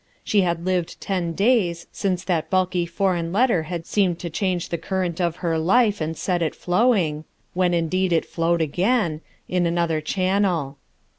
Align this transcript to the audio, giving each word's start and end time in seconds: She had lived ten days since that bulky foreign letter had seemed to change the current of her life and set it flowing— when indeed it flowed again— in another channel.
She 0.23 0.41
had 0.41 0.65
lived 0.65 0.99
ten 0.99 1.33
days 1.33 1.85
since 1.91 2.23
that 2.23 2.49
bulky 2.49 2.87
foreign 2.87 3.31
letter 3.31 3.61
had 3.69 3.85
seemed 3.85 4.17
to 4.17 4.31
change 4.31 4.69
the 4.69 4.79
current 4.79 5.21
of 5.21 5.35
her 5.45 5.59
life 5.59 6.01
and 6.01 6.17
set 6.17 6.41
it 6.41 6.55
flowing— 6.55 7.23
when 7.53 7.75
indeed 7.75 8.11
it 8.11 8.25
flowed 8.25 8.63
again— 8.63 9.21
in 9.47 9.67
another 9.67 10.01
channel. 10.01 10.79